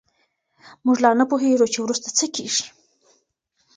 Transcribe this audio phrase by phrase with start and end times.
[0.85, 2.65] موږ لا نه پوهېږو چې وروسته څه کېږي.